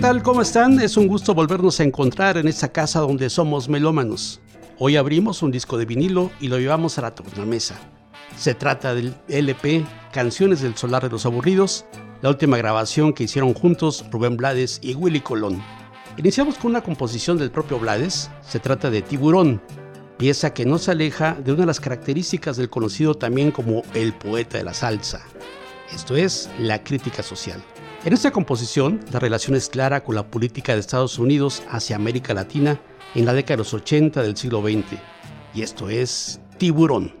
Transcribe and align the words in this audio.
Tal? 0.00 0.22
¿Cómo 0.22 0.40
están? 0.40 0.80
Es 0.80 0.96
un 0.96 1.08
gusto 1.08 1.34
volvernos 1.34 1.78
a 1.78 1.84
encontrar 1.84 2.38
en 2.38 2.48
esta 2.48 2.72
casa 2.72 3.00
donde 3.00 3.28
somos 3.28 3.68
melómanos. 3.68 4.40
Hoy 4.78 4.96
abrimos 4.96 5.42
un 5.42 5.50
disco 5.50 5.76
de 5.76 5.84
vinilo 5.84 6.30
y 6.40 6.48
lo 6.48 6.58
llevamos 6.58 6.96
a 6.96 7.02
la 7.02 7.14
tornamesa. 7.14 7.78
Se 8.34 8.54
trata 8.54 8.94
del 8.94 9.14
LP 9.28 9.84
Canciones 10.10 10.62
del 10.62 10.74
Solar 10.74 11.02
de 11.02 11.10
los 11.10 11.26
Aburridos, 11.26 11.84
la 12.22 12.30
última 12.30 12.56
grabación 12.56 13.12
que 13.12 13.24
hicieron 13.24 13.52
juntos 13.52 14.06
Rubén 14.10 14.38
Blades 14.38 14.78
y 14.82 14.94
Willy 14.94 15.20
Colón. 15.20 15.62
Iniciamos 16.16 16.56
con 16.56 16.70
una 16.70 16.82
composición 16.82 17.36
del 17.36 17.50
propio 17.50 17.78
Blades, 17.78 18.30
se 18.40 18.58
trata 18.58 18.90
de 18.90 19.02
Tiburón, 19.02 19.60
pieza 20.16 20.54
que 20.54 20.64
no 20.64 20.78
se 20.78 20.92
aleja 20.92 21.34
de 21.34 21.52
una 21.52 21.62
de 21.62 21.66
las 21.66 21.80
características 21.80 22.56
del 22.56 22.70
conocido 22.70 23.16
también 23.16 23.50
como 23.50 23.82
el 23.92 24.14
poeta 24.14 24.56
de 24.56 24.64
la 24.64 24.72
salsa, 24.72 25.20
esto 25.94 26.16
es 26.16 26.48
la 26.58 26.82
crítica 26.82 27.22
social. 27.22 27.62
En 28.04 28.12
esta 28.12 28.30
composición, 28.30 29.00
la 29.12 29.18
relación 29.18 29.56
es 29.56 29.68
clara 29.68 30.02
con 30.02 30.14
la 30.14 30.30
política 30.30 30.72
de 30.72 30.80
Estados 30.80 31.18
Unidos 31.18 31.62
hacia 31.68 31.96
América 31.96 32.32
Latina 32.32 32.80
en 33.14 33.26
la 33.26 33.34
década 33.34 33.54
de 33.54 33.58
los 33.58 33.74
80 33.74 34.22
del 34.22 34.36
siglo 34.36 34.62
XX, 34.62 34.98
y 35.54 35.62
esto 35.62 35.90
es 35.90 36.40
Tiburón. 36.58 37.20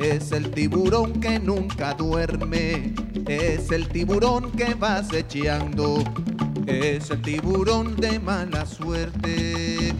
es 0.00 0.32
el 0.32 0.50
tiburón 0.52 1.20
que 1.20 1.38
nunca 1.38 1.94
duerme, 1.94 2.94
es 3.26 3.70
el 3.72 3.88
tiburón 3.88 4.52
que 4.52 4.74
va 4.74 4.98
acechando, 4.98 6.04
es 6.66 7.10
el 7.10 7.22
tiburón 7.22 7.96
de 7.96 8.18
mala 8.20 8.64
suerte. 8.64 9.94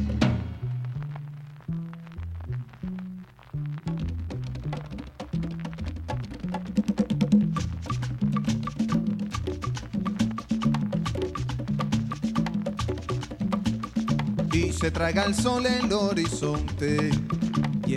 se 14.78 14.92
traga 14.92 15.25
el 15.25 15.34
sol 15.34 15.66
el 15.66 15.92
horizonte. 15.92 17.10
y 17.10 17.38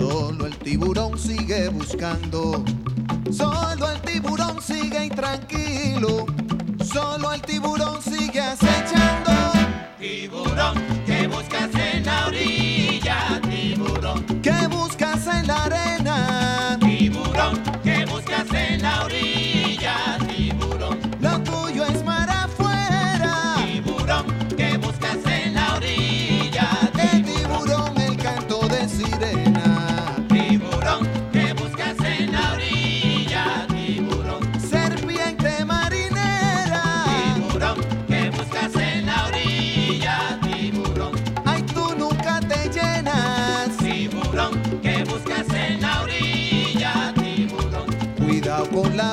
Solo 0.00 0.46
el 0.46 0.56
tiburón 0.56 1.18
sigue 1.18 1.68
buscando. 1.68 2.64
Solo 3.30 3.90
el 3.90 4.00
tiburón 4.00 4.62
sigue 4.62 5.04
intranquilo. 5.04 6.24
Solo 6.82 7.34
el 7.34 7.42
tiburón 7.42 8.00
sigue 8.00 8.40
acechando. 8.40 9.30
Tiburón, 9.98 10.74
¿qué 11.04 11.26
buscas 11.26 11.74
en 11.74 12.06
la 12.06 12.26
orilla? 12.28 13.42
Tiburón, 13.42 14.24
¿qué 14.40 14.66
buscas 14.68 15.26
en 15.26 15.46
la 15.46 15.64
arena? 15.64 15.99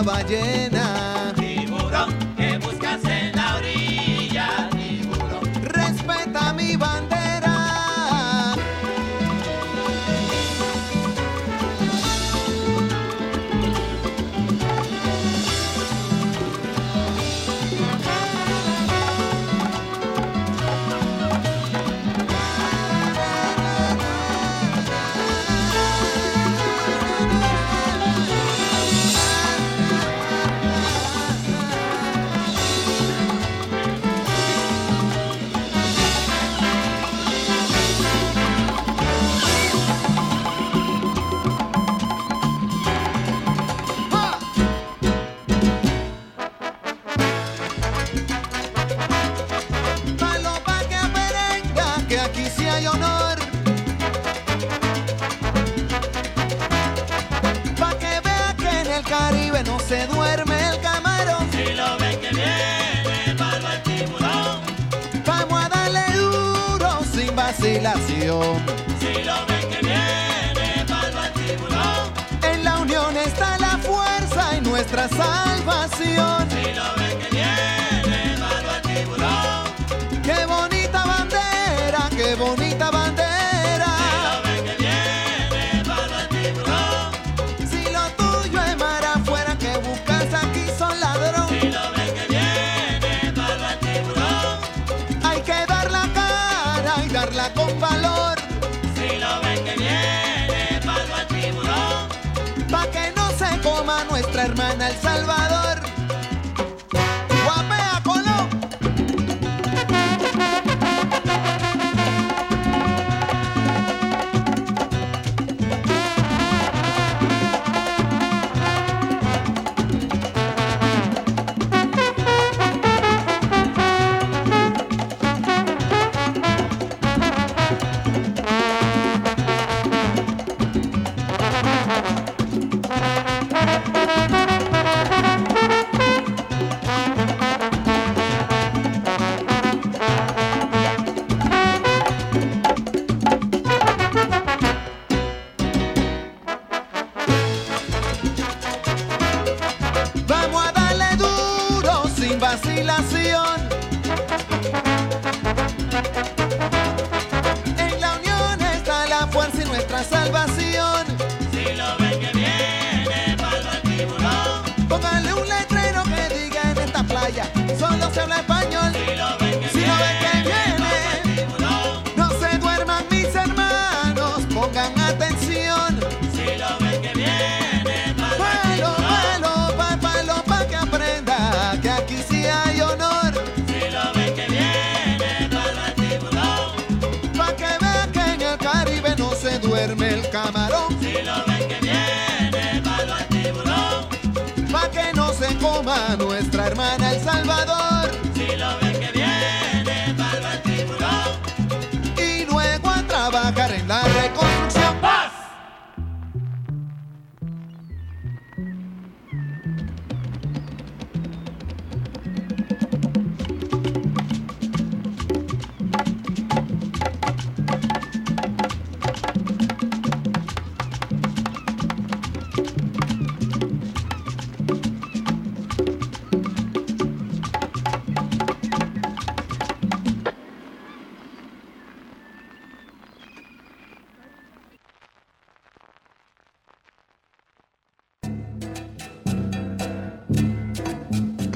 Ballena. 0.03 0.96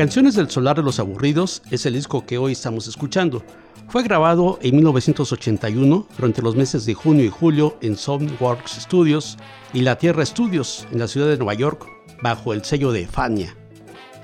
Canciones 0.02 0.34
del 0.34 0.50
Solar 0.50 0.78
de 0.78 0.82
los 0.82 0.98
Aburridos 0.98 1.62
es 1.70 1.86
el 1.86 1.94
disco 1.94 2.26
que 2.26 2.40
hoy 2.40 2.54
estamos 2.54 2.88
escuchando. 2.88 3.44
Fue 3.88 4.02
grabado 4.02 4.58
en 4.64 4.78
1981 4.78 6.08
durante 6.18 6.42
los 6.42 6.56
meses 6.56 6.88
de 6.88 6.96
junio 6.96 7.24
y 7.24 7.30
julio 7.30 7.78
en 7.82 7.96
Soundworks 7.96 8.82
Studios 8.82 9.38
y 9.76 9.82
La 9.82 10.00
Tierra 10.00 10.26
Studios 10.26 10.88
en 10.92 10.98
la 10.98 11.08
ciudad 11.08 11.28
de 11.28 11.38
Nueva 11.38 11.54
York 11.54 11.86
bajo 12.24 12.52
el 12.54 12.66
sello 12.66 12.92
de 12.92 13.06
Fania. 13.06 13.56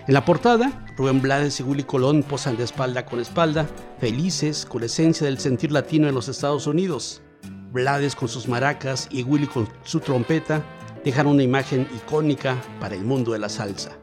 En 0.07 0.15
la 0.15 0.25
portada, 0.25 0.83
Rubén 0.97 1.21
Blades 1.21 1.59
y 1.59 1.63
Willy 1.63 1.83
Colón 1.83 2.23
posan 2.23 2.57
de 2.57 2.63
espalda 2.63 3.05
con 3.05 3.19
espalda, 3.19 3.67
felices 3.99 4.65
con 4.65 4.81
la 4.81 4.87
esencia 4.87 5.27
del 5.27 5.37
sentir 5.37 5.71
latino 5.71 6.07
en 6.07 6.15
los 6.15 6.27
Estados 6.27 6.65
Unidos. 6.65 7.21
Blades 7.71 8.15
con 8.15 8.29
sus 8.29 8.47
maracas 8.47 9.07
y 9.11 9.21
Willy 9.21 9.45
con 9.45 9.69
su 9.83 9.99
trompeta 9.99 10.65
dejan 11.05 11.27
una 11.27 11.43
imagen 11.43 11.87
icónica 11.95 12.59
para 12.79 12.95
el 12.95 13.05
mundo 13.05 13.31
de 13.31 13.37
la 13.37 13.49
salsa. 13.49 13.95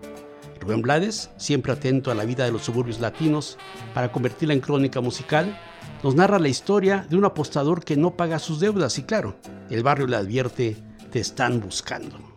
Rubén 0.65 0.81
Blades, 0.81 1.31
siempre 1.37 1.73
atento 1.73 2.11
a 2.11 2.15
la 2.15 2.25
vida 2.25 2.45
de 2.45 2.53
los 2.53 2.63
suburbios 2.63 2.99
latinos 2.99 3.59
para 3.93 4.11
convertirla 4.11 4.55
en 4.55 4.61
crónica 4.61 5.03
musical, 5.03 5.59
nos 6.03 6.15
narra 6.15 6.39
la 6.39 6.49
historia 6.49 7.07
de 7.11 7.17
un 7.17 7.27
apostador 7.27 7.85
que 7.85 7.99
no 7.99 8.17
paga 8.17 8.39
sus 8.39 8.61
deudas 8.61 8.99
y 8.99 9.03
claro, 9.03 9.37
el 9.69 9.83
barrio 9.83 10.07
le 10.07 10.17
advierte, 10.17 10.77
te 11.13 11.21
están 11.21 11.61
buscando. 11.61 12.34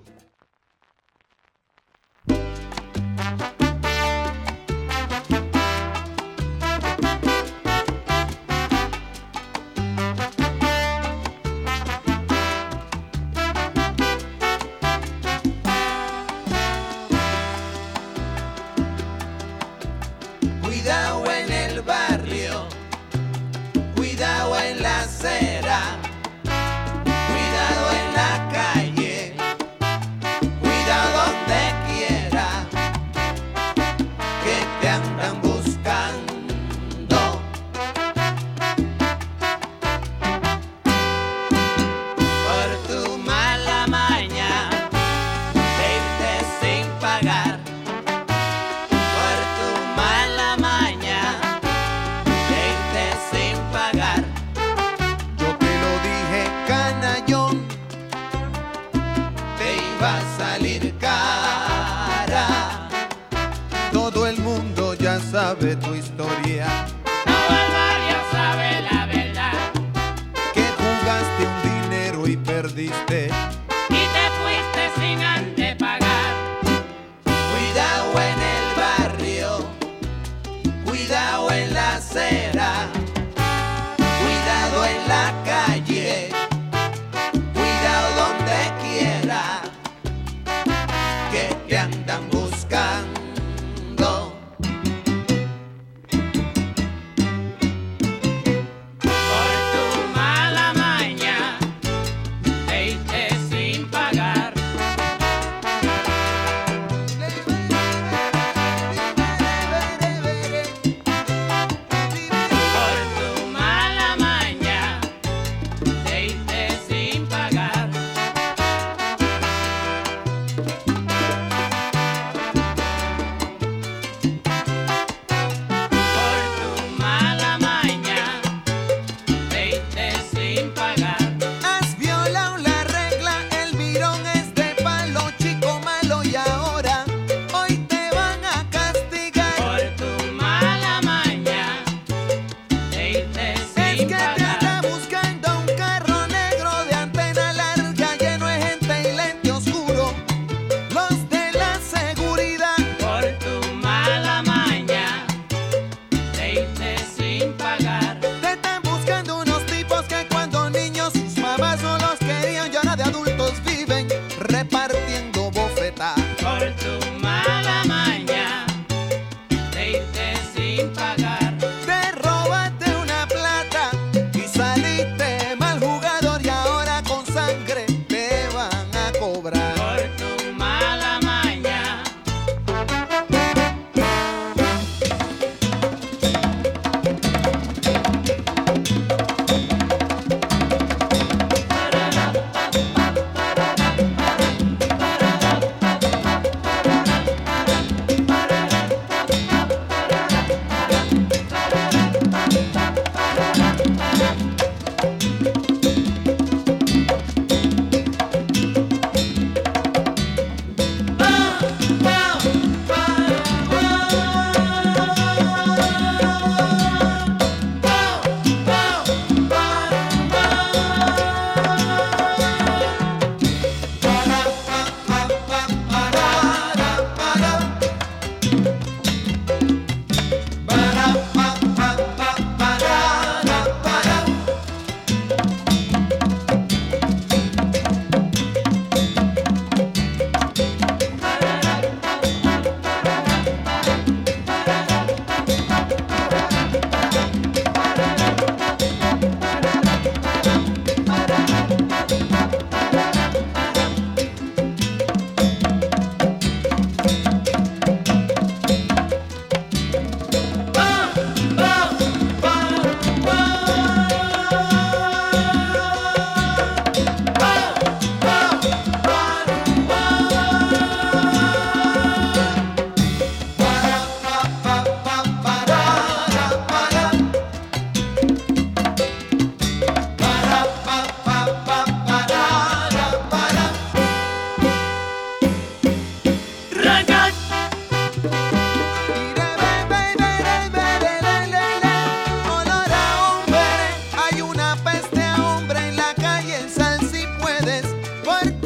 Porque 298.28 298.57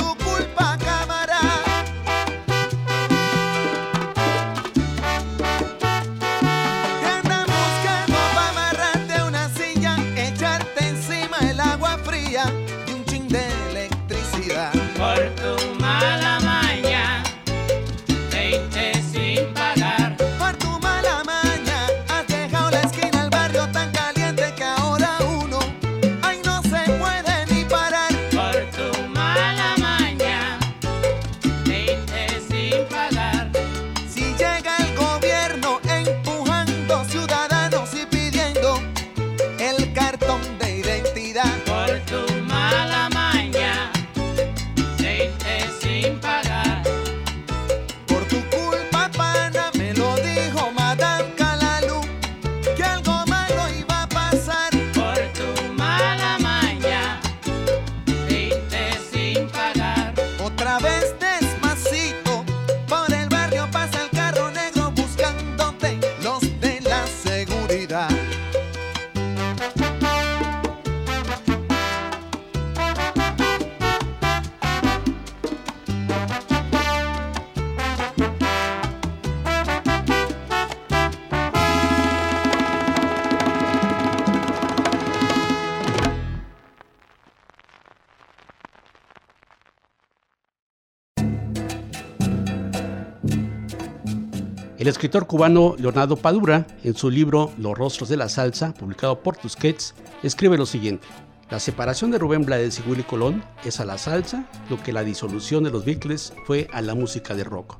El 94.81 94.87
escritor 94.87 95.27
cubano 95.27 95.75
Leonardo 95.77 96.15
Padura, 96.15 96.65
en 96.83 96.95
su 96.95 97.11
libro 97.11 97.51
Los 97.59 97.77
rostros 97.77 98.09
de 98.09 98.17
la 98.17 98.27
salsa, 98.27 98.73
publicado 98.73 99.21
por 99.21 99.37
Tusquets, 99.37 99.93
escribe 100.23 100.57
lo 100.57 100.65
siguiente. 100.65 101.07
La 101.51 101.59
separación 101.59 102.09
de 102.09 102.17
Rubén 102.17 102.45
Blades 102.45 102.79
y 102.79 102.89
Willy 102.89 103.03
Colón 103.03 103.43
es 103.63 103.79
a 103.79 103.85
la 103.85 103.99
salsa 103.99 104.49
lo 104.71 104.81
que 104.81 104.91
la 104.91 105.03
disolución 105.03 105.63
de 105.63 105.69
los 105.69 105.85
Beatles 105.85 106.33
fue 106.47 106.67
a 106.73 106.81
la 106.81 106.95
música 106.95 107.35
de 107.35 107.43
rock. 107.43 107.77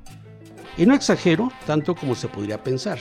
Y 0.78 0.86
no 0.86 0.94
exagero 0.94 1.52
tanto 1.66 1.96
como 1.96 2.14
se 2.14 2.28
podría 2.28 2.64
pensar. 2.64 3.00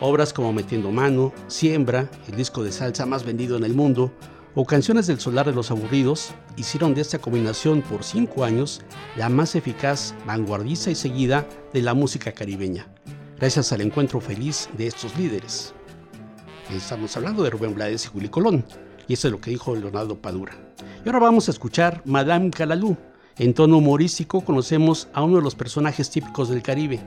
Obras 0.00 0.32
como 0.32 0.52
Metiendo 0.52 0.90
Mano, 0.90 1.32
Siembra, 1.46 2.10
el 2.26 2.34
disco 2.34 2.64
de 2.64 2.72
salsa 2.72 3.06
más 3.06 3.24
vendido 3.24 3.56
en 3.56 3.62
el 3.62 3.74
mundo, 3.74 4.12
o 4.56 4.64
Canciones 4.64 5.06
del 5.06 5.20
Solar 5.20 5.46
de 5.46 5.52
los 5.52 5.70
Aburridos 5.70 6.34
hicieron 6.56 6.92
de 6.92 7.02
esta 7.02 7.20
combinación 7.20 7.82
por 7.82 8.02
cinco 8.02 8.42
años 8.42 8.80
la 9.16 9.28
más 9.28 9.54
eficaz, 9.54 10.16
vanguardista 10.26 10.90
y 10.90 10.96
seguida 10.96 11.46
de 11.72 11.82
la 11.82 11.94
música 11.94 12.32
caribeña, 12.32 12.88
gracias 13.38 13.72
al 13.72 13.80
encuentro 13.80 14.20
feliz 14.20 14.68
de 14.76 14.88
estos 14.88 15.16
líderes. 15.16 15.72
Estamos 16.74 17.16
hablando 17.16 17.42
de 17.42 17.50
Rubén 17.50 17.74
Blades 17.74 18.06
y 18.06 18.16
Willy 18.16 18.28
Colón, 18.28 18.64
y 19.06 19.14
eso 19.14 19.28
es 19.28 19.32
lo 19.32 19.40
que 19.40 19.50
dijo 19.50 19.74
Leonardo 19.74 20.20
Padura. 20.20 20.52
Y 21.04 21.08
ahora 21.08 21.20
vamos 21.20 21.48
a 21.48 21.52
escuchar 21.52 22.02
Madame 22.04 22.50
Calalú. 22.50 22.96
En 23.38 23.54
tono 23.54 23.78
humorístico 23.78 24.40
conocemos 24.40 25.08
a 25.12 25.22
uno 25.22 25.36
de 25.36 25.42
los 25.42 25.54
personajes 25.54 26.10
típicos 26.10 26.48
del 26.48 26.62
Caribe, 26.62 27.00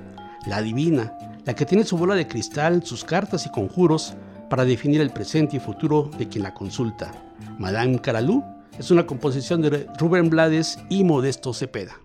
la 0.48 0.62
divina, 0.62 1.14
la 1.46 1.54
que 1.54 1.66
tiene 1.66 1.84
su 1.84 1.98
bola 1.98 2.16
de 2.16 2.28
cristal, 2.28 2.84
sus 2.86 3.04
cartas 3.04 3.46
y 3.46 3.52
conjuros 3.52 4.16
para 4.50 4.64
definir 4.64 5.02
el 5.02 5.12
presente 5.12 5.58
y 5.58 5.60
futuro 5.60 6.10
de 6.18 6.30
quien 6.30 6.44
la 6.44 6.54
consulta. 6.54 7.12
Madame 7.60 8.00
Calalú 8.00 8.44
es 8.80 8.90
una 8.90 9.06
composición 9.06 9.62
de 9.62 9.88
Rubén 10.00 10.30
Blades 10.30 10.80
y 10.90 11.04
Modesto 11.04 11.54
Cepeda. 11.54 11.98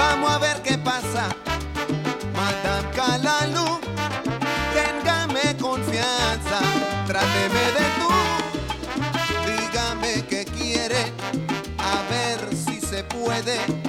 Vamos 0.00 0.30
a 0.30 0.38
ver 0.38 0.62
qué 0.62 0.78
pasa. 0.78 1.28
Madame 2.34 2.88
Calalú, 2.96 3.78
téngame 4.72 5.54
confianza, 5.60 6.60
tráteme 7.06 7.64
de 7.76 7.86
tú. 7.98 8.10
Dígame 9.46 10.24
qué 10.26 10.46
quiere, 10.46 11.12
a 11.78 11.96
ver 12.10 12.56
si 12.56 12.80
se 12.80 13.04
puede. 13.04 13.79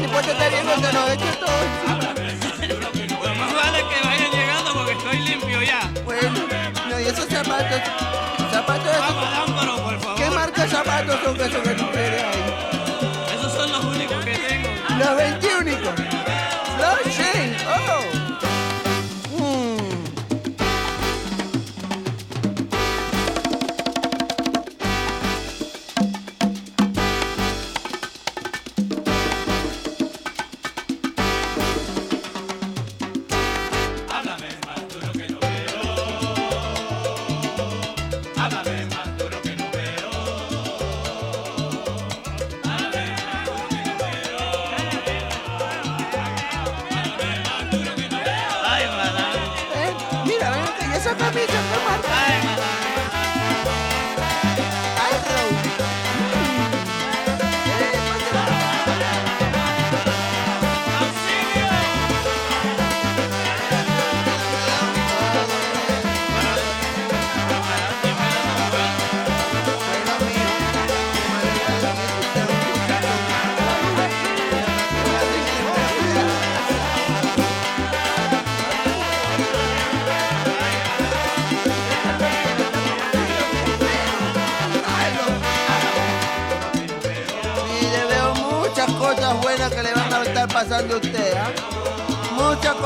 si 0.00 0.06
puede 0.06 0.32
estar 0.32 0.50
yéndose, 0.50 0.92
no, 0.92 1.06
de 1.06 1.14
hecho 1.14 1.24
estoy. 1.24 1.48
Pues 3.18 3.38
más 3.38 3.54
vale 3.54 3.78
que 3.78 4.06
vayan 4.06 4.30
llegando 4.30 4.72
porque 4.74 4.92
estoy 4.92 5.18
limpio 5.18 5.62
ya. 5.62 5.90
Bueno, 6.04 6.30
no, 6.88 7.00
y 7.00 7.04
esos 7.04 7.26
zapatos, 7.26 7.80
zapatos 8.52 8.84
de 8.84 8.98
Vamos, 8.98 9.30
dámelo, 9.30 9.76
por 9.82 10.00
favor. 10.00 10.16
¿Qué 10.16 10.30
marca 10.30 10.68
zapatos 10.68 11.20
son 11.24 11.36
que 11.36 11.50
son 11.50 11.62
que 11.62 11.70
tú 11.70 11.84
ahí? 11.94 13.34
Esos 13.34 13.52
son 13.52 13.72
los 13.72 13.84
únicos 13.84 14.24
que 14.24 14.38
tengo. 14.38 14.68
Los 14.98 15.16
20 15.16 15.47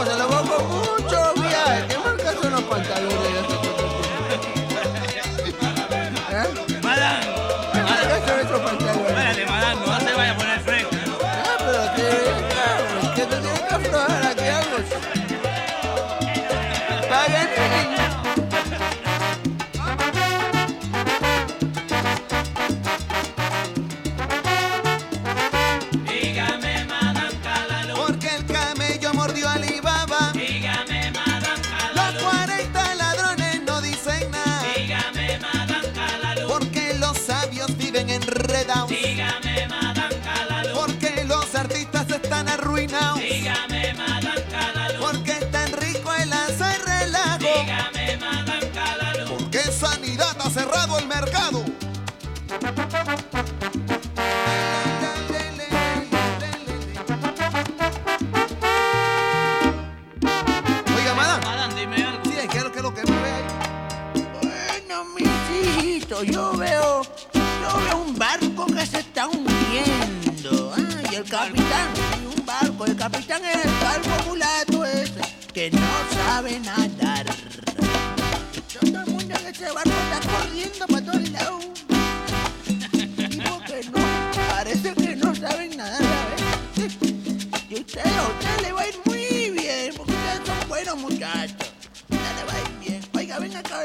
cosas, 0.04 0.18
lo 0.18 0.28
con 0.28 0.68
mucho 0.68 1.34
viaje. 1.34 1.86
¿Qué 1.88 1.98
marca 1.98 2.32
son 2.40 2.52
los 2.52 2.62
pantalones? 2.62 3.91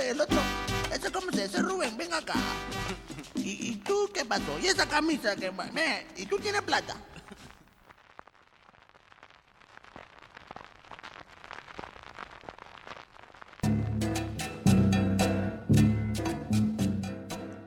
El 0.10 0.22
otro. 0.22 0.40
Ese 0.94 1.12
cómo 1.12 1.32
se 1.32 1.48
dice 1.48 1.62
Rubén, 1.62 1.98
ven 1.98 2.14
acá. 2.14 2.36
¿Y, 3.36 3.72
y 3.72 3.76
tú 3.78 4.10
qué 4.14 4.26
pasó? 4.26 4.58
¿Y 4.62 4.68
esa 4.68 4.88
camisa 4.88 5.36
que 5.36 5.50
va? 5.50 5.66
Ve, 5.74 6.08
¿Y 6.16 6.26
tú 6.26 6.38
tienes 6.40 6.62
plata? 6.62 6.96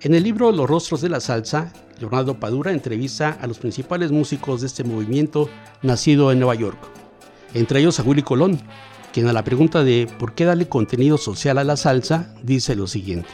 En 0.02 0.14
el 0.14 0.22
libro 0.22 0.50
Los 0.50 0.68
rostros 0.68 1.02
de 1.02 1.10
la 1.10 1.20
salsa, 1.20 1.72
Leonardo 1.98 2.40
Padura 2.40 2.72
entrevista 2.72 3.36
a 3.40 3.46
los 3.46 3.58
principales 3.58 4.10
músicos 4.10 4.62
de 4.62 4.66
este 4.66 4.82
movimiento 4.82 5.50
nacido 5.82 6.32
en 6.32 6.38
Nueva 6.38 6.54
York, 6.54 6.78
entre 7.52 7.80
ellos 7.80 8.00
a 8.00 8.02
Willy 8.02 8.22
Colón, 8.22 8.58
quien 9.12 9.28
a 9.28 9.32
la 9.32 9.44
pregunta 9.44 9.82
de 9.82 10.08
por 10.18 10.34
qué 10.34 10.44
darle 10.44 10.68
contenido 10.68 11.18
social 11.18 11.58
a 11.58 11.64
la 11.64 11.76
salsa 11.76 12.32
dice 12.42 12.76
lo 12.76 12.86
siguiente. 12.86 13.30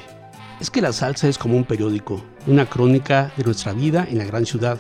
Es 0.61 0.71
que 0.71 0.81
la 0.81 0.93
salsa 0.93 1.29
es 1.29 1.37
como 1.37 1.57
un 1.57 1.65
periódico, 1.65 2.23
una 2.47 2.67
crónica 2.67 3.33
de 3.37 3.45
nuestra 3.45 3.73
vida 3.73 4.07
en 4.11 4.19
la 4.19 4.25
gran 4.25 4.47
ciudad, 4.47 4.79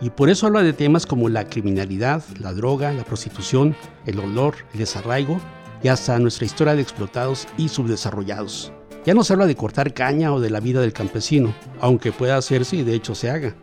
y 0.00 0.10
por 0.10 0.30
eso 0.30 0.48
habla 0.48 0.62
de 0.62 0.72
temas 0.72 1.06
como 1.06 1.28
la 1.28 1.44
criminalidad, 1.44 2.24
la 2.40 2.52
droga, 2.52 2.92
la 2.92 3.04
prostitución, 3.04 3.76
el 4.04 4.18
olor, 4.18 4.56
el 4.72 4.80
desarraigo 4.80 5.40
y 5.80 5.88
hasta 5.88 6.18
nuestra 6.18 6.44
historia 6.44 6.74
de 6.74 6.82
explotados 6.82 7.46
y 7.56 7.68
subdesarrollados. 7.68 8.72
Ya 9.06 9.14
no 9.14 9.22
se 9.22 9.32
habla 9.32 9.46
de 9.46 9.54
cortar 9.54 9.94
caña 9.94 10.32
o 10.32 10.40
de 10.40 10.50
la 10.50 10.58
vida 10.58 10.80
del 10.80 10.92
campesino, 10.92 11.54
aunque 11.80 12.10
pueda 12.10 12.36
hacerse 12.36 12.76
y 12.76 12.82
de 12.82 12.94
hecho 12.94 13.14
se 13.14 13.30
haga, 13.30 13.54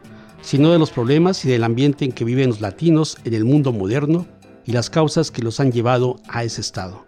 sino 0.42 0.72
de 0.72 0.80
los 0.80 0.92
problemas 0.92 1.44
y 1.44 1.50
del 1.50 1.66
ambiente 1.66 2.06
en 2.06 2.14
que 2.14 2.24
viven 2.24 2.50
los 2.50 2.62
latinos 2.62 3.18
en 3.26 3.34
el 3.34 3.44
mundo 3.44 3.74
moderno 3.74 4.26
y 4.70 4.72
las 4.72 4.92
causas 4.92 5.32
que 5.32 5.42
los 5.42 5.60
han 5.60 5.72
llevado 5.72 6.18
a 6.28 6.44
ese 6.44 6.62
estado. 6.62 7.08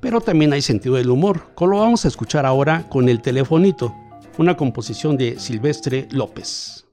Pero 0.00 0.20
también 0.20 0.52
hay 0.52 0.62
sentido 0.62 0.94
del 0.94 1.10
humor, 1.10 1.50
como 1.56 1.72
lo 1.72 1.78
vamos 1.80 2.04
a 2.04 2.08
escuchar 2.08 2.46
ahora 2.46 2.88
con 2.88 3.08
El 3.08 3.20
Telefonito, 3.20 3.92
una 4.38 4.56
composición 4.56 5.16
de 5.16 5.36
Silvestre 5.40 6.06
López. 6.12 6.86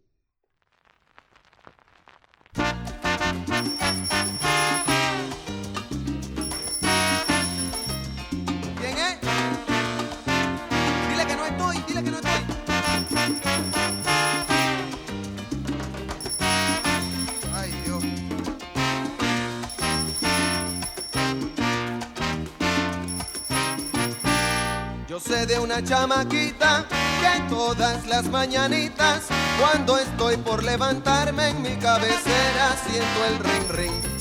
De 25.47 25.59
una 25.59 25.81
chamaquita 25.81 26.85
que 26.89 27.49
todas 27.49 28.05
las 28.05 28.25
mañanitas, 28.25 29.23
cuando 29.57 29.97
estoy 29.97 30.35
por 30.37 30.61
levantarme 30.61 31.49
en 31.49 31.61
mi 31.61 31.75
cabecera, 31.77 32.75
siento 32.85 33.25
el 33.25 33.39
ring 33.39 33.69
ring. 33.69 34.17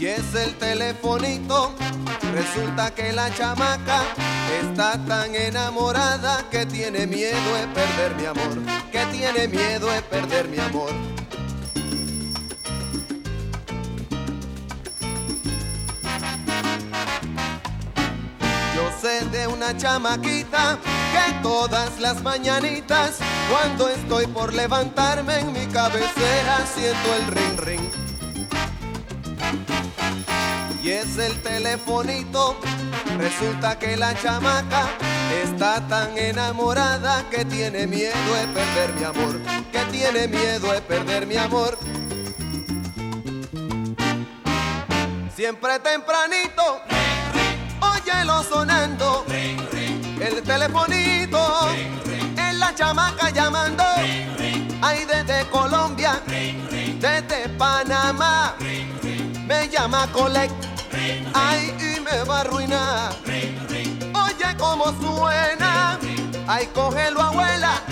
Y 0.00 0.06
es 0.06 0.34
el 0.34 0.54
telefonito. 0.54 1.74
Resulta 2.32 2.94
que 2.94 3.12
la 3.12 3.32
chamaca 3.34 4.02
está 4.62 4.98
tan 5.04 5.34
enamorada 5.34 6.48
que 6.50 6.64
tiene 6.66 7.06
miedo 7.06 7.54
de 7.54 7.66
perder 7.68 8.14
mi 8.16 8.24
amor. 8.26 8.58
Que 8.90 9.04
tiene 9.06 9.48
miedo 9.48 9.90
de 9.90 10.02
perder 10.02 10.48
mi 10.48 10.58
amor. 10.58 11.17
De 19.30 19.46
una 19.46 19.76
chamaquita 19.76 20.78
que 21.12 21.34
todas 21.42 21.98
las 22.00 22.22
mañanitas, 22.22 23.18
cuando 23.50 23.88
estoy 23.88 24.26
por 24.26 24.54
levantarme 24.54 25.40
en 25.40 25.52
mi 25.52 25.66
cabecera, 25.66 26.64
siento 26.74 27.14
el 27.14 27.26
ring 27.26 27.58
ring. 27.58 27.90
Y 30.82 30.90
es 30.90 31.18
el 31.18 31.42
telefonito. 31.42 32.56
Resulta 33.18 33.78
que 33.78 33.96
la 33.96 34.14
chamaca 34.14 34.88
está 35.44 35.86
tan 35.88 36.16
enamorada 36.16 37.28
que 37.28 37.44
tiene 37.44 37.86
miedo 37.86 38.34
de 38.34 38.46
perder 38.48 38.94
mi 38.94 39.04
amor. 39.04 39.40
Que 39.72 39.80
tiene 39.90 40.28
miedo 40.28 40.72
de 40.72 40.80
perder 40.82 41.26
mi 41.26 41.36
amor. 41.36 41.78
Siempre 45.34 45.78
tempranito, 45.80 46.80
óyelo 47.80 48.42
sonando. 48.42 49.24
El 49.28 50.42
telefonito, 50.42 51.38
es 52.36 52.54
la 52.56 52.74
chamaca 52.74 53.30
llamando. 53.30 53.84
Ay, 54.80 55.04
desde 55.04 55.48
Colombia, 55.50 56.20
desde 56.26 57.48
Panamá 57.58 58.54
me 59.46 59.68
llama 59.68 60.06
Colect. 60.12 60.52
Ay, 61.34 61.74
y 61.78 62.00
me 62.00 62.24
va 62.24 62.38
a 62.38 62.40
arruinar. 62.40 63.12
Oye 63.24 64.56
cómo 64.58 64.84
suena. 65.00 65.98
Ay, 66.46 66.66
cógelo, 66.74 67.22
abuela. 67.22 67.82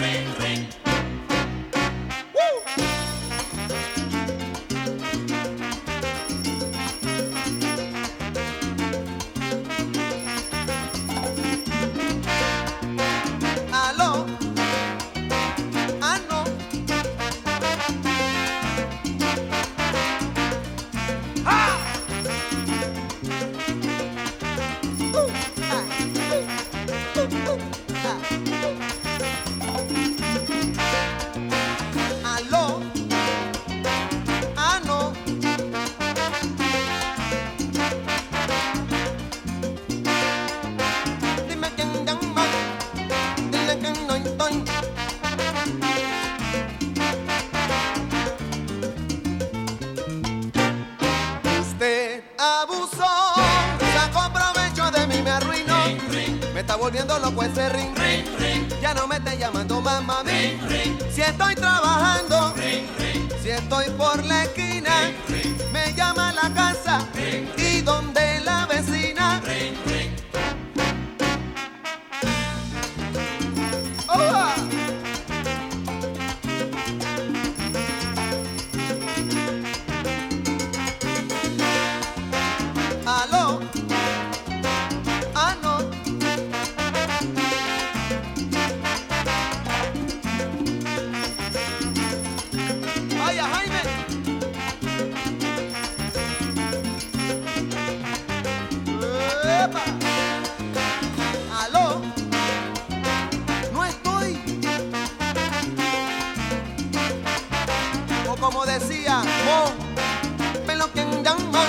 Llama, 111.23 111.65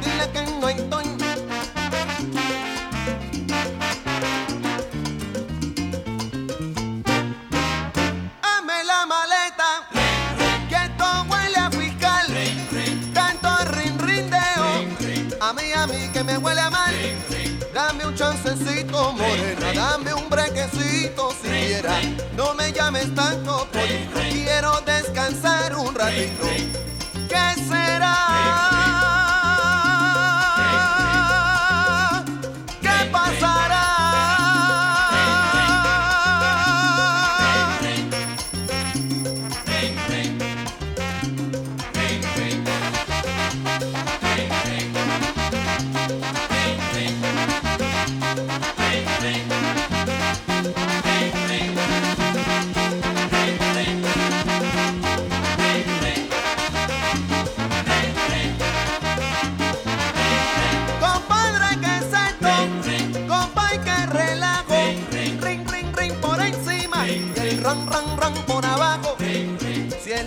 dile 0.00 0.30
que 0.32 0.42
no 0.60 0.68
estoy. 0.68 1.04
Hame 8.42 8.84
la 8.84 9.06
maleta, 9.06 9.70
que 10.68 10.74
esto 10.74 11.26
huele 11.28 11.56
a 11.56 11.70
fiscal. 11.70 12.26
Tanto 13.12 13.48
rin 13.76 13.98
rindeo, 13.98 14.86
a 15.40 15.52
mí, 15.52 15.72
a 15.74 15.86
mí 15.86 16.08
que 16.12 16.22
me 16.24 16.38
huele 16.38 16.60
a 16.60 16.70
mal. 16.70 16.94
Dame 17.74 18.06
un 18.06 18.14
chancecito, 18.14 19.12
morena, 19.12 19.72
dame 19.74 20.14
un 20.14 20.28
brequecito 20.28 21.30
siquiera. 21.42 22.00
No 22.36 22.54
me 22.54 22.72
llames 22.72 23.14
tanto, 23.14 23.66
polito, 23.72 24.20
quiero 24.30 24.80
descansar 24.82 25.74
un 25.76 25.94
ratito. 25.94 26.51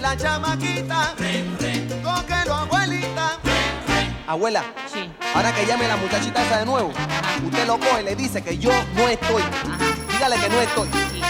La 0.05 0.15
chamaquita, 0.15 1.15
cógelo, 2.03 2.53
abuelita. 2.53 3.39
Abuela, 4.27 4.63
Sí. 4.85 5.09
ahora 5.33 5.51
que 5.51 5.65
llame 5.65 5.87
la 5.87 5.97
muchachita 5.97 6.43
esa 6.43 6.59
de 6.59 6.65
nuevo, 6.67 6.93
usted 7.43 7.65
lo 7.65 7.79
coge 7.79 8.01
y 8.01 8.05
le 8.05 8.15
dice 8.15 8.43
que 8.43 8.55
yo 8.55 8.69
no 8.95 9.07
estoy. 9.07 9.41
Dígale 10.11 10.35
que 10.37 10.49
no 10.49 10.61
estoy. 10.61 10.89
Sí. 11.11 11.21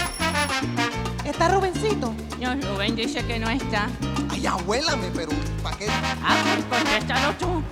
¿Está 1.24 1.48
Rubencito? 1.48 2.14
No, 2.38 2.54
Rubén 2.68 2.94
dice 2.94 3.24
que 3.24 3.38
no 3.38 3.48
está. 3.48 3.86
Ay, 4.28 4.46
abuélame, 4.46 5.10
pero 5.16 5.30
¿para 5.62 5.74
qué? 5.78 5.86
Ah, 6.22 6.36
pues 6.44 6.64
contéstalo 6.82 7.32
tú. 7.38 7.62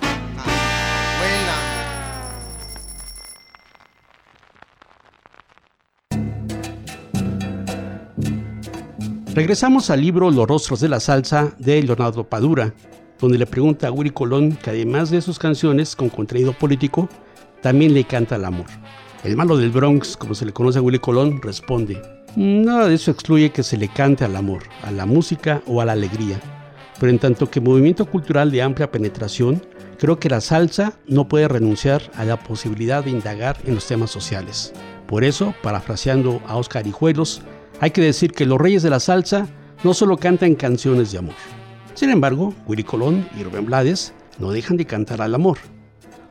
Regresamos 9.35 9.89
al 9.89 9.99
libro 9.99 10.31
Los 10.31 10.47
rostros 10.47 10.79
de 10.79 10.87
la 10.87 11.01
salsa 11.01 11.53
de 11.59 11.83
Leonardo 11.83 12.23
Padura, 12.23 12.73
donde 13.19 13.37
le 13.37 13.45
pregunta 13.45 13.89
a 13.89 13.91
Willy 13.91 14.11
Colón 14.11 14.53
que 14.55 14.69
además 14.69 15.09
de 15.09 15.19
sus 15.21 15.39
canciones 15.39 15.93
con 15.93 16.07
contenido 16.07 16.53
político, 16.53 17.09
también 17.61 17.93
le 17.93 18.05
canta 18.05 18.37
el 18.37 18.45
amor. 18.45 18.67
El 19.25 19.35
malo 19.35 19.57
del 19.57 19.71
Bronx, 19.71 20.15
como 20.15 20.35
se 20.35 20.45
le 20.45 20.53
conoce 20.53 20.79
a 20.79 20.81
Willy 20.81 20.99
Colón, 20.99 21.41
responde, 21.41 22.01
nada 22.37 22.87
de 22.87 22.95
eso 22.95 23.11
excluye 23.11 23.51
que 23.51 23.61
se 23.61 23.75
le 23.75 23.89
cante 23.89 24.23
al 24.23 24.37
amor, 24.37 24.63
a 24.83 24.91
la 24.91 25.05
música 25.05 25.61
o 25.67 25.81
a 25.81 25.85
la 25.85 25.91
alegría, 25.91 26.39
pero 26.97 27.09
en 27.09 27.19
tanto 27.19 27.51
que 27.51 27.59
movimiento 27.59 28.05
cultural 28.05 28.51
de 28.51 28.61
amplia 28.61 28.89
penetración, 28.89 29.61
creo 29.99 30.17
que 30.17 30.29
la 30.29 30.39
salsa 30.39 30.93
no 31.09 31.27
puede 31.27 31.49
renunciar 31.49 32.03
a 32.15 32.23
la 32.23 32.41
posibilidad 32.41 33.03
de 33.03 33.11
indagar 33.11 33.57
en 33.65 33.75
los 33.75 33.85
temas 33.85 34.11
sociales. 34.11 34.71
Por 35.07 35.25
eso, 35.25 35.53
parafraseando 35.61 36.41
a 36.47 36.55
Oscar 36.55 36.87
Hijuelos, 36.87 37.41
hay 37.79 37.91
que 37.91 38.01
decir 38.01 38.31
que 38.31 38.45
los 38.45 38.59
reyes 38.59 38.83
de 38.83 38.89
la 38.89 38.99
salsa 38.99 39.47
no 39.83 39.93
solo 39.93 40.17
cantan 40.17 40.55
canciones 40.55 41.11
de 41.11 41.19
amor. 41.19 41.35
Sin 41.93 42.09
embargo, 42.09 42.53
Willy 42.67 42.83
Colón 42.83 43.27
y 43.37 43.43
Rubén 43.43 43.65
Blades 43.65 44.13
no 44.39 44.51
dejan 44.51 44.77
de 44.77 44.85
cantar 44.85 45.21
al 45.21 45.35
amor. 45.35 45.57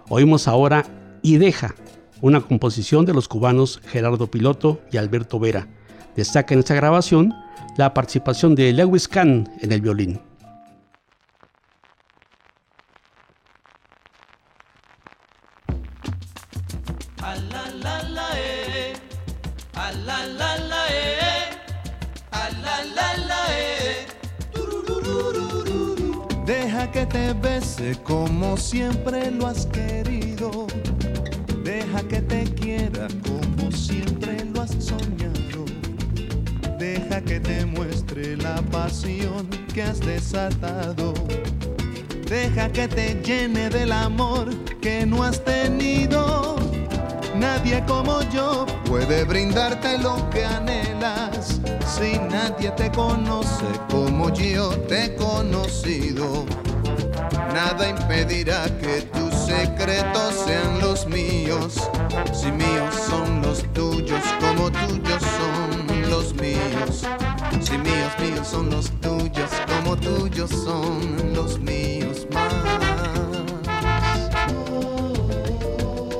Oímos 0.08 0.48
ahora 0.48 0.84
Y 1.22 1.36
Deja, 1.38 1.74
una 2.20 2.40
composición 2.40 3.06
de 3.06 3.14
los 3.14 3.28
cubanos 3.28 3.80
Gerardo 3.86 4.30
Piloto 4.30 4.80
y 4.92 4.96
Alberto 4.96 5.38
Vera. 5.38 5.68
Destaca 6.16 6.54
en 6.54 6.60
esta 6.60 6.74
grabación 6.74 7.32
la 7.76 7.94
participación 7.94 8.54
de 8.54 8.72
Lewis 8.72 9.08
Kahn 9.08 9.48
en 9.60 9.72
el 9.72 9.80
violín. 9.80 10.20
Te 27.14 27.32
bese 27.32 27.96
como 28.02 28.56
siempre 28.56 29.30
lo 29.30 29.46
has 29.46 29.66
querido. 29.66 30.66
Deja 31.62 32.02
que 32.08 32.20
te 32.20 32.42
quiera 32.42 33.06
como 33.22 33.70
siempre 33.70 34.44
lo 34.52 34.62
has 34.62 34.72
soñado. 34.80 35.64
Deja 36.76 37.20
que 37.20 37.38
te 37.38 37.64
muestre 37.66 38.36
la 38.36 38.56
pasión 38.62 39.48
que 39.72 39.84
has 39.84 40.00
desatado. 40.00 41.14
Deja 42.28 42.68
que 42.72 42.88
te 42.88 43.14
llene 43.22 43.70
del 43.70 43.92
amor 43.92 44.52
que 44.80 45.06
no 45.06 45.22
has 45.22 45.44
tenido. 45.44 46.56
Nadie 47.36 47.84
como 47.86 48.22
yo 48.30 48.66
puede 48.86 49.22
brindarte 49.22 49.98
lo 49.98 50.28
que 50.30 50.44
anhelas. 50.44 51.60
Si 51.86 52.18
nadie 52.28 52.72
te 52.72 52.90
conoce 52.90 53.66
como 53.88 54.34
yo 54.34 54.70
te 54.88 55.04
he 55.04 55.14
conocido, 55.14 56.44
nada 57.54 57.88
impedirá 57.88 58.64
que 58.80 59.02
tus 59.14 59.32
secretos 59.32 60.34
sean 60.44 60.80
los 60.80 61.06
míos. 61.06 61.88
Si 62.32 62.50
míos 62.50 62.92
son 63.08 63.42
los 63.42 63.62
tuyos, 63.72 64.24
como 64.40 64.72
tuyos 64.72 65.22
son 65.38 66.10
los 66.10 66.34
míos. 66.34 67.06
Si 67.60 67.78
míos, 67.78 68.12
míos 68.20 68.48
son 68.48 68.70
los 68.70 68.90
tuyos, 69.00 69.50
como 69.72 69.96
tuyos 69.96 70.50
son 70.50 71.32
los 71.32 71.60
míos 71.60 72.26
más. 72.32 72.52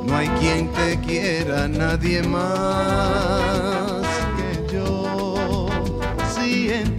No 0.07 0.17
hay 0.17 0.29
quien 0.41 0.73
te 0.73 1.01
quiera, 1.01 1.67
nadie 1.67 2.23
más 2.23 4.07
que 4.37 4.73
yo. 4.73 5.67
Si 6.33 6.71
en 6.71 6.97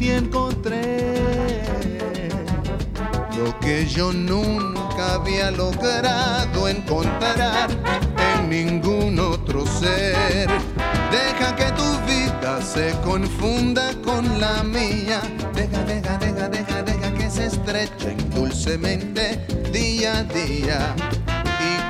lo 3.45 3.59
que 3.59 3.85
yo 3.85 4.11
nunca 4.11 5.13
había 5.13 5.51
logrado 5.51 6.67
encontrar 6.67 7.69
en 8.33 8.49
ningún 8.49 9.19
otro 9.19 9.67
ser. 9.67 10.49
Deja 11.11 11.55
que 11.55 11.71
tu 11.73 11.89
vida 12.07 12.59
se 12.63 12.95
confunda 13.03 13.93
con 14.03 14.39
la 14.39 14.63
mía. 14.63 15.21
Deja, 15.53 15.83
deja, 15.83 16.17
deja, 16.17 16.49
deja, 16.49 16.81
deja 16.81 17.13
que 17.13 17.29
se 17.29 17.45
estrechen 17.45 18.17
dulcemente 18.31 19.45
día 19.71 20.19
a 20.19 20.23
día. 20.23 20.95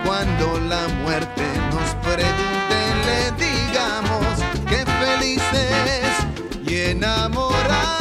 cuando 0.05 0.59
la 0.69 0.87
muerte 1.03 1.43
nos 1.73 1.89
pregunte 2.05 2.79
le 3.07 3.21
digamos 3.45 4.27
que 4.69 4.79
felices 5.03 6.11
y 6.67 6.91
enamorados 6.91 7.95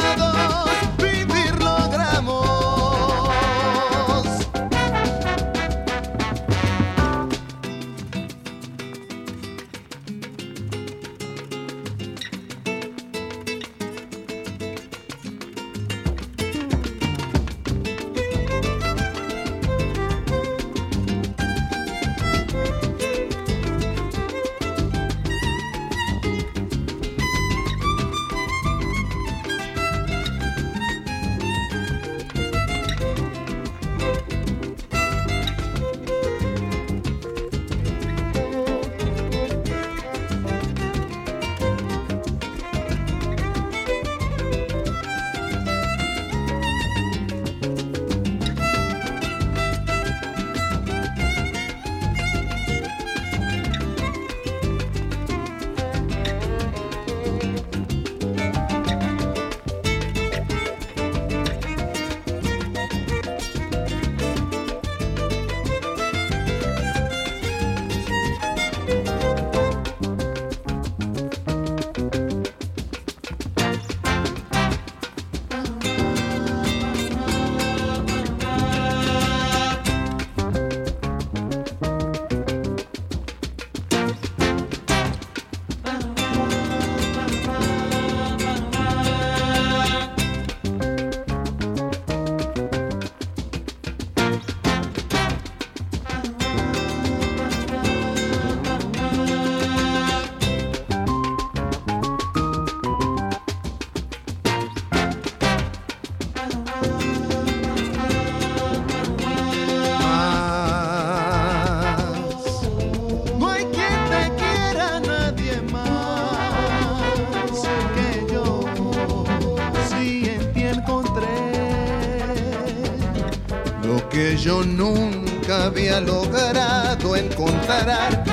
lo 123.95 124.09
que 124.09 124.35
yo 124.35 124.61
nunca 124.63 125.65
había 125.65 126.01
logrado 126.01 127.15
encontrar 127.15 128.23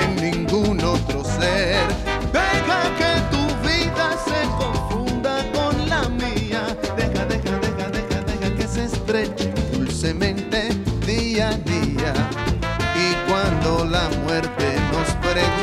en 0.00 0.16
ningún 0.16 0.82
otro 0.82 1.22
ser. 1.24 1.86
Deja 2.32 2.80
que 2.98 3.12
tu 3.30 3.42
vida 3.68 4.06
se 4.26 4.40
confunda 4.58 5.34
con 5.52 5.88
la 5.88 6.08
mía. 6.08 6.76
Deja, 6.96 7.24
deja, 7.26 7.58
deja, 7.58 7.88
deja, 7.90 8.20
deja 8.22 8.56
que 8.56 8.66
se 8.66 8.84
estreche 8.84 9.52
dulcemente 9.72 10.70
día 11.06 11.50
a 11.50 11.56
día. 11.58 12.12
Y 12.96 13.30
cuando 13.30 13.84
la 13.84 14.08
muerte 14.24 14.66
nos 14.92 15.08
pregunte, 15.24 15.61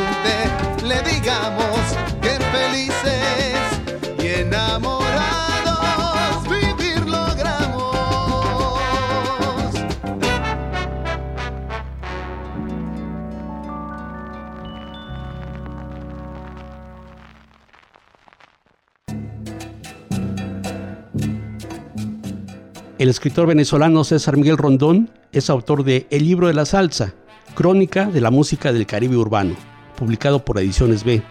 escritor 23.20 23.48
venezolano 23.48 24.06
César 24.06 24.38
Miguel 24.38 24.58
Rondón 24.58 25.10
es 25.34 25.50
autor 25.50 25.84
de 25.84 26.08
El 26.10 26.24
libro 26.24 26.48
de 26.48 26.54
la 26.54 26.66
salsa, 26.66 27.16
crónica 27.54 28.06
de 28.06 28.22
la 28.22 28.32
música 28.32 28.72
del 28.72 28.86
Caribe 28.86 29.18
urbano, 29.18 29.58
publicado 29.98 30.46
por 30.46 30.58
Ediciones 30.58 31.04
B, 31.04 31.22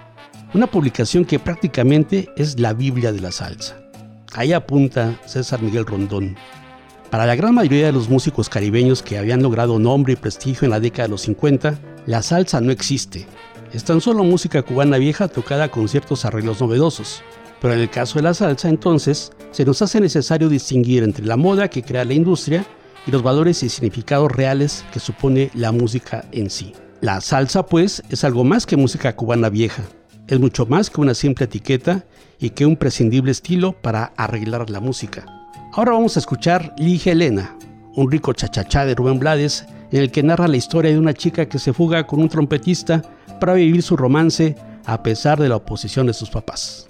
una 0.53 0.67
publicación 0.67 1.25
que 1.25 1.39
prácticamente 1.39 2.29
es 2.37 2.61
la 2.61 2.75
Biblia 2.75 3.11
de 3.11 3.23
la 3.23 3.33
salsa. 3.33 3.81
Ahí 4.35 4.53
apunta 4.53 5.19
César 5.25 5.63
Miguel 5.63 5.87
Rondón. 5.87 6.37
Para 7.09 7.25
la 7.25 7.37
gran 7.37 7.55
mayoría 7.55 7.87
de 7.87 7.93
los 7.93 8.11
músicos 8.11 8.51
caribeños 8.51 9.03
que 9.03 9.17
habían 9.17 9.43
logrado 9.43 9.79
nombre 9.79 10.13
y 10.13 10.17
prestigio 10.17 10.67
en 10.67 10.73
la 10.73 10.81
década 10.81 11.05
de 11.05 11.13
los 11.13 11.23
50, 11.23 11.79
la 12.05 12.21
salsa 12.21 12.61
no 12.61 12.71
existe. 12.71 13.27
Es 13.73 13.85
tan 13.85 14.03
solo 14.03 14.25
música 14.25 14.61
cubana 14.61 14.99
vieja 14.99 15.27
tocada 15.27 15.71
con 15.71 15.89
ciertos 15.89 16.27
arreglos 16.27 16.61
novedosos. 16.61 17.23
Pero 17.61 17.75
en 17.75 17.81
el 17.81 17.91
caso 17.91 18.19
de 18.19 18.23
la 18.23 18.35
salsa, 18.35 18.69
entonces, 18.69 19.33
se 19.51 19.65
nos 19.65 19.83
hace 19.83 20.01
necesario 20.01 20.49
distinguir 20.49 21.03
entre 21.03 21.25
la 21.25 21.37
moda 21.37 21.69
que 21.69 21.83
crea 21.83 22.05
la 22.05 22.15
industria 22.15 22.65
y 23.07 23.11
los 23.11 23.23
valores 23.23 23.63
y 23.63 23.69
significados 23.69 24.31
reales 24.31 24.85
que 24.93 25.01
supone 25.01 25.51
la 25.55 25.73
música 25.73 26.25
en 26.33 26.51
sí. 26.51 26.73
La 27.01 27.21
salsa, 27.21 27.65
pues, 27.67 28.03
es 28.11 28.25
algo 28.25 28.45
más 28.45 28.67
que 28.67 28.77
música 28.77 29.15
cubana 29.17 29.49
vieja. 29.49 29.83
Es 30.27 30.39
mucho 30.39 30.67
más 30.67 30.91
que 30.91 31.01
una 31.01 31.15
simple 31.15 31.47
etiqueta 31.47 32.05
y 32.39 32.51
que 32.51 32.67
un 32.67 32.77
prescindible 32.77 33.31
estilo 33.31 33.73
para 33.73 34.13
arreglar 34.17 34.69
la 34.71 34.81
música. 34.81 35.25
Ahora 35.73 35.93
vamos 35.93 36.17
a 36.17 36.21
escuchar 36.21 36.75
Lige 36.79 37.13
Elena, 37.13 37.57
un 37.95 38.11
rico 38.11 38.33
chachachá 38.33 38.85
de 38.85 38.95
Rubén 38.95 39.19
Blades, 39.19 39.65
en 39.91 40.03
el 40.03 40.11
que 40.11 40.23
narra 40.23 40.49
la 40.49 40.57
historia 40.57 40.91
de 40.91 40.99
una 40.99 41.15
chica 41.15 41.49
que 41.49 41.59
se 41.59 41.73
fuga 41.73 42.07
con 42.07 42.21
un 42.21 42.29
trompetista 42.29 43.03
para 43.41 43.55
vivir 43.55 43.83
su 43.83 43.97
romance 43.97 44.57
a 44.85 45.03
pesar 45.03 45.41
de 45.41 45.49
la 45.49 45.57
oposición 45.57 46.07
de 46.07 46.15
sus 46.15 46.31
papás. 46.31 46.88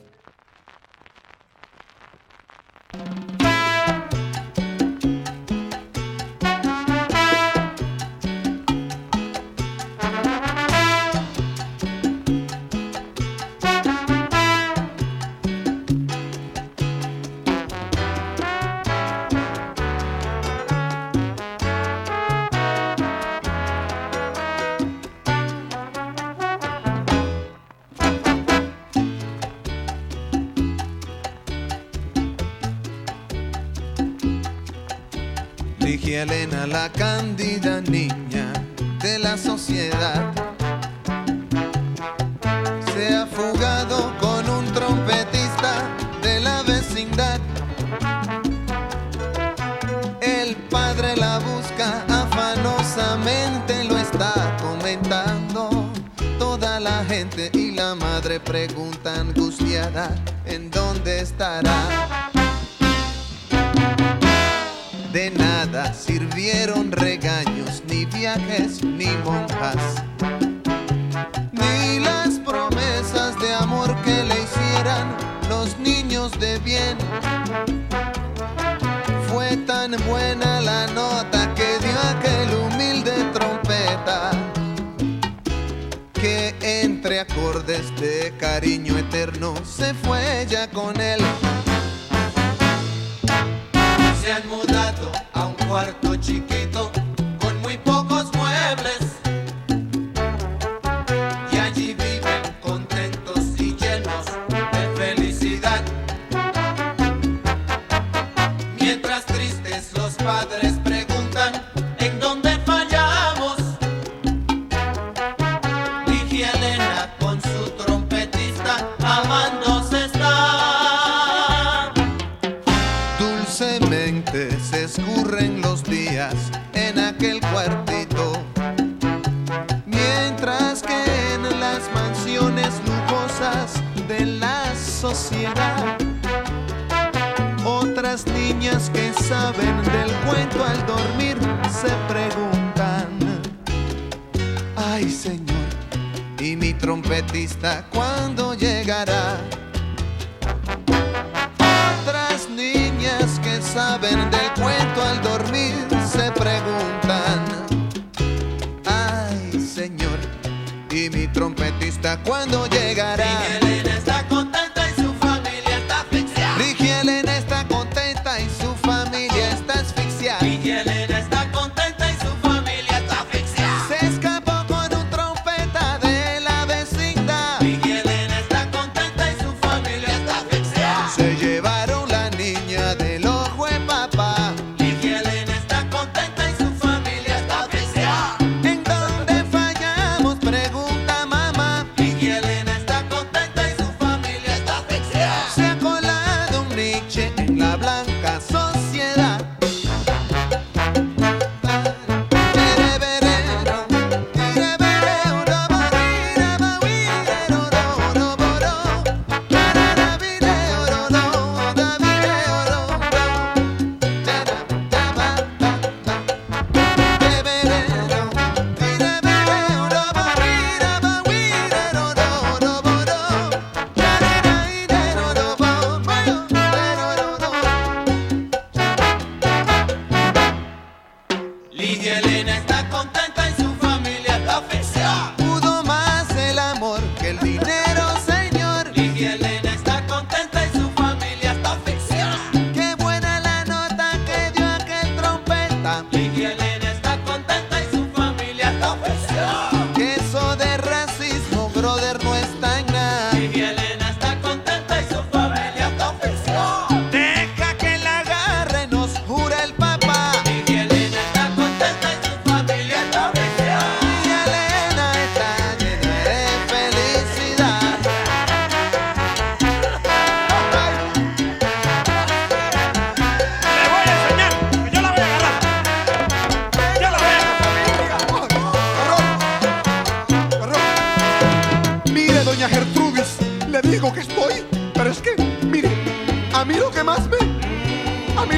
este 87.79 88.33
cariño 88.39 88.99
eterno 88.99 89.55
se 89.65 89.95
fue 89.95 90.47
ya 90.49 90.69
con 90.69 91.01
él. 91.01 91.21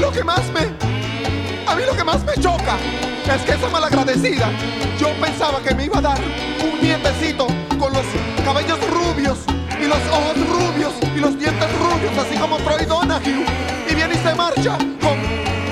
lo 0.01 0.11
que 0.11 0.25
más 0.25 0.43
me, 0.53 0.61
a 1.71 1.75
mí 1.75 1.83
lo 1.85 1.95
que 1.95 2.05
más 2.05 2.25
me 2.25 2.33
choca 2.35 2.77
es 3.35 3.43
que 3.43 3.53
esa 3.53 3.69
malagradecida, 3.69 4.51
yo 4.99 5.09
pensaba 5.21 5.61
que 5.63 5.75
me 5.75 5.85
iba 5.85 5.99
a 5.99 6.01
dar 6.01 6.19
un 6.65 6.81
nietecito 6.81 7.47
con 7.79 7.93
los 7.93 8.05
cabellos 8.45 8.79
rubios 8.91 9.39
y 9.79 9.87
los 9.87 9.99
ojos 10.11 10.37
rubios 10.49 10.93
y 11.15 11.21
los 11.21 11.39
dientes 11.39 11.69
rubios, 11.79 12.17
así 12.19 12.37
como 12.39 12.57
Troy 12.59 12.87
Donahue. 12.87 13.45
Y 13.89 13.95
viene 13.95 14.15
y 14.15 14.19
se 14.19 14.35
marcha 14.35 14.79
con, 15.01 15.19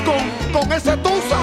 con, 0.04 0.52
con 0.52 0.72
ese 0.72 0.96
tusa. 0.98 1.38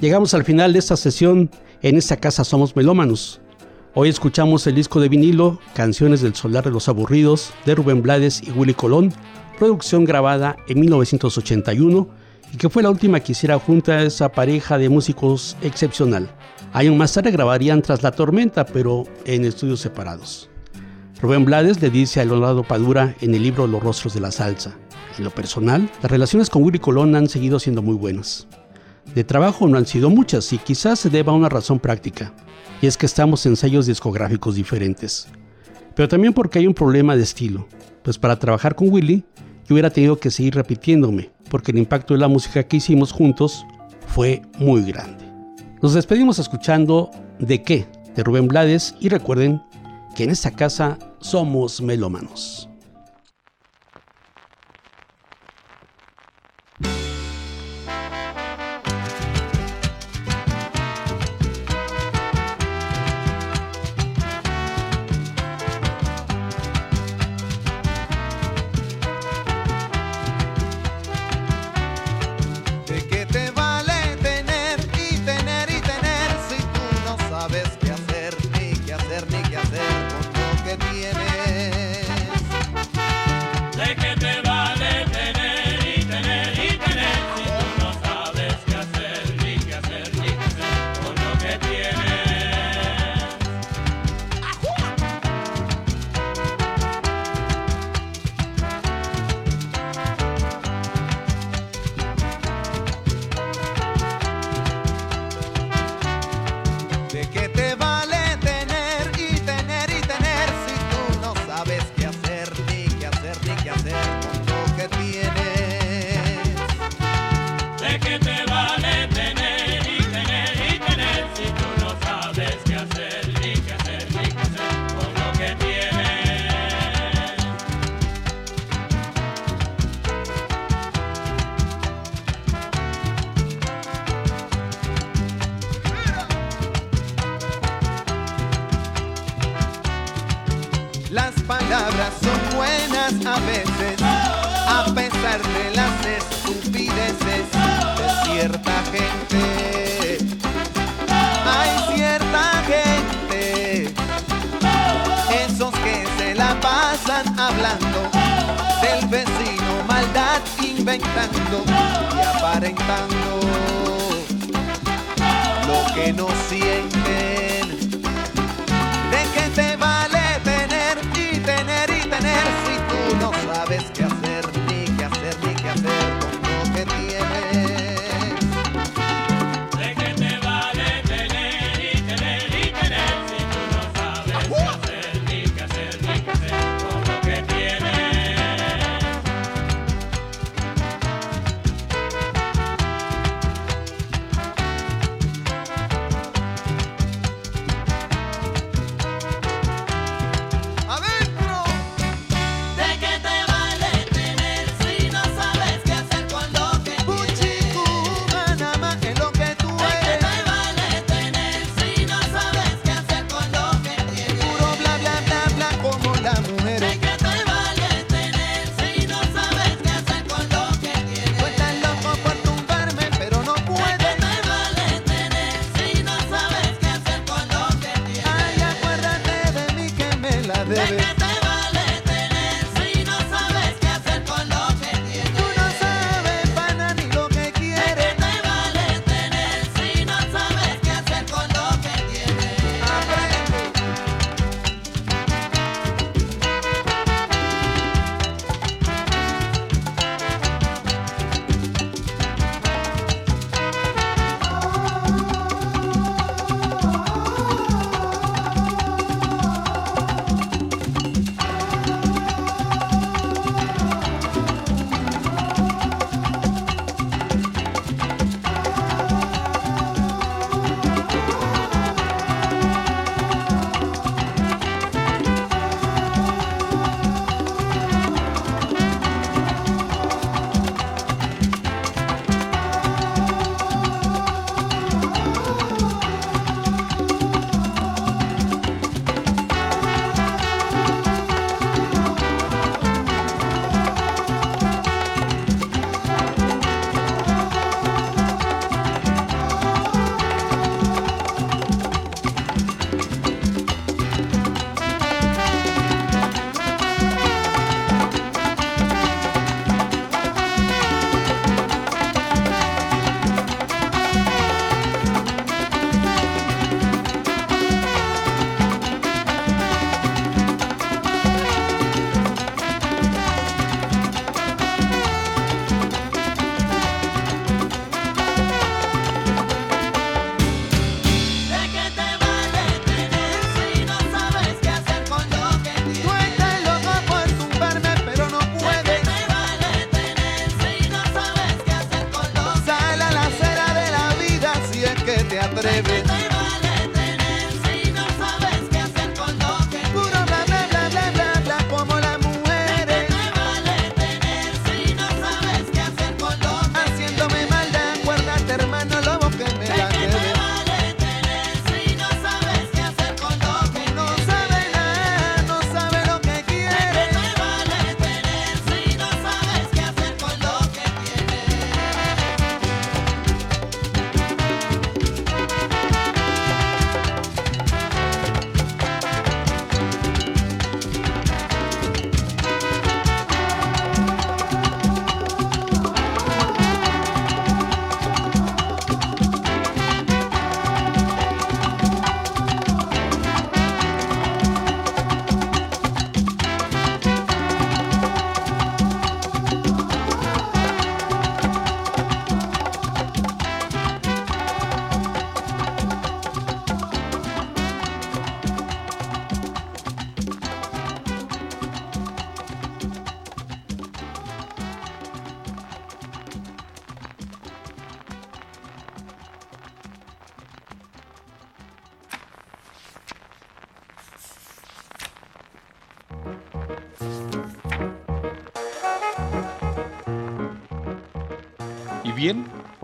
Llegamos 0.00 0.32
al 0.32 0.44
final 0.44 0.72
de 0.72 0.78
esta 0.78 0.96
sesión. 0.96 1.50
En 1.82 1.96
esta 1.96 2.16
casa 2.16 2.44
somos 2.44 2.76
melómanos. 2.76 3.40
Hoy 3.94 4.08
escuchamos 4.08 4.64
el 4.68 4.76
disco 4.76 5.00
de 5.00 5.08
vinilo 5.08 5.58
Canciones 5.74 6.20
del 6.20 6.36
Solar 6.36 6.62
de 6.62 6.70
los 6.70 6.88
Aburridos 6.88 7.50
de 7.66 7.74
Rubén 7.74 8.00
Blades 8.00 8.40
y 8.46 8.52
Willy 8.52 8.74
Colón, 8.74 9.12
producción 9.58 10.04
grabada 10.04 10.56
en 10.68 10.78
1981 10.78 12.08
y 12.54 12.56
que 12.58 12.68
fue 12.68 12.84
la 12.84 12.90
última 12.90 13.18
que 13.18 13.32
hiciera 13.32 13.58
junto 13.58 13.90
a 13.90 14.02
esa 14.02 14.30
pareja 14.30 14.78
de 14.78 14.88
músicos 14.88 15.56
excepcional. 15.62 16.30
Años 16.72 16.94
más 16.94 17.12
tarde 17.12 17.32
grabarían 17.32 17.82
Tras 17.82 18.04
la 18.04 18.12
Tormenta, 18.12 18.66
pero 18.66 19.02
en 19.24 19.44
estudios 19.44 19.80
separados. 19.80 20.48
Rubén 21.20 21.44
Blades 21.44 21.82
le 21.82 21.90
dice 21.90 22.20
a 22.20 22.24
Leonardo 22.24 22.62
Padura 22.62 23.16
en 23.20 23.34
el 23.34 23.42
libro 23.42 23.66
Los 23.66 23.82
Rostros 23.82 24.14
de 24.14 24.20
la 24.20 24.30
Salsa. 24.30 24.76
En 25.18 25.24
lo 25.24 25.30
personal, 25.30 25.90
las 26.02 26.10
relaciones 26.12 26.50
con 26.50 26.62
Willy 26.62 26.78
Colón 26.78 27.16
han 27.16 27.28
seguido 27.28 27.58
siendo 27.58 27.82
muy 27.82 27.96
buenas. 27.96 28.46
De 29.14 29.24
trabajo 29.24 29.66
no 29.66 29.78
han 29.78 29.86
sido 29.86 30.10
muchas 30.10 30.52
y 30.52 30.58
quizás 30.58 30.98
se 31.00 31.10
deba 31.10 31.32
a 31.32 31.36
una 31.36 31.48
razón 31.48 31.78
práctica, 31.80 32.32
y 32.80 32.86
es 32.86 32.96
que 32.96 33.06
estamos 33.06 33.44
en 33.46 33.56
sellos 33.56 33.86
discográficos 33.86 34.54
diferentes. 34.54 35.28
Pero 35.94 36.08
también 36.08 36.32
porque 36.32 36.60
hay 36.60 36.66
un 36.66 36.74
problema 36.74 37.16
de 37.16 37.22
estilo, 37.22 37.66
pues 38.02 38.18
para 38.18 38.38
trabajar 38.38 38.74
con 38.74 38.90
Willy 38.90 39.24
yo 39.66 39.74
hubiera 39.74 39.90
tenido 39.90 40.18
que 40.18 40.30
seguir 40.30 40.54
repitiéndome, 40.54 41.30
porque 41.50 41.72
el 41.72 41.78
impacto 41.78 42.14
de 42.14 42.20
la 42.20 42.28
música 42.28 42.62
que 42.62 42.78
hicimos 42.78 43.12
juntos 43.12 43.66
fue 44.06 44.42
muy 44.58 44.82
grande. 44.82 45.24
Nos 45.82 45.94
despedimos 45.94 46.38
escuchando 46.38 47.10
De 47.38 47.62
qué, 47.62 47.86
de 48.16 48.24
Rubén 48.24 48.48
Blades, 48.48 48.94
y 49.00 49.08
recuerden 49.08 49.60
que 50.16 50.24
en 50.24 50.30
esta 50.30 50.50
casa 50.50 50.98
somos 51.20 51.80
melómanos. 51.80 52.67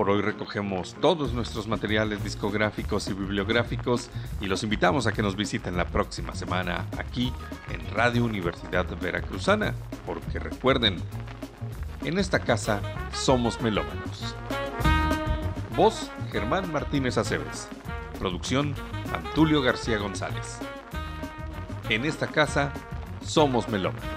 Por 0.04 0.16
hoy 0.16 0.20
recogemos 0.20 0.94
todos 1.00 1.32
nuestros 1.32 1.66
materiales 1.66 2.22
discográficos 2.22 3.08
y 3.08 3.14
bibliográficos 3.14 4.10
y 4.38 4.44
los 4.48 4.62
invitamos 4.62 5.06
a 5.06 5.12
que 5.12 5.22
nos 5.22 5.34
visiten 5.34 5.78
la 5.78 5.86
próxima 5.86 6.34
semana 6.34 6.84
aquí 6.98 7.32
en 7.70 7.80
Radio 7.94 8.22
Universidad 8.26 8.84
Veracruzana, 9.00 9.72
porque 10.04 10.38
recuerden, 10.38 10.96
en 12.04 12.18
esta 12.18 12.40
casa 12.40 12.82
somos 13.14 13.62
melómanos. 13.62 14.34
Voz 15.74 16.10
Germán 16.30 16.70
Martínez 16.70 17.16
Aceves. 17.16 17.66
Producción 18.18 18.74
Antulio 19.14 19.62
García 19.62 19.96
González. 19.96 20.58
En 21.88 22.04
esta 22.04 22.26
casa 22.26 22.74
somos 23.24 23.70
melómanos. 23.70 24.13